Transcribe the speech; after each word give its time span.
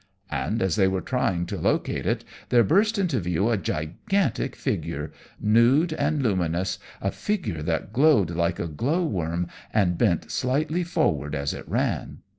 And 0.31 0.63
as 0.63 0.77
they 0.77 0.87
were 0.87 0.99
trying 1.01 1.45
to 1.45 1.59
locate 1.59 2.07
it 2.07 2.25
there 2.49 2.63
burst 2.63 2.97
into 2.97 3.19
view 3.19 3.51
a 3.51 3.55
gigantic 3.57 4.55
figure 4.55 5.11
nude 5.39 5.93
and 5.93 6.23
luminous, 6.23 6.79
a 7.03 7.11
figure 7.11 7.61
that 7.61 7.93
glowed 7.93 8.31
like 8.31 8.57
a 8.59 8.67
glow 8.67 9.05
worm 9.05 9.47
and 9.71 9.99
bent 9.99 10.31
slightly 10.31 10.83
forward 10.83 11.35
as 11.35 11.53
it 11.53 11.69
ran. 11.69 12.23